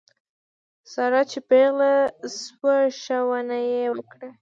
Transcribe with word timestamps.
ساره 0.91 1.21
چې 1.31 1.39
پېغله 1.49 1.93
شوه 2.39 2.75
ښه 3.01 3.17
ونه 3.29 3.57
یې 3.71 3.83
وکړه. 3.95 4.29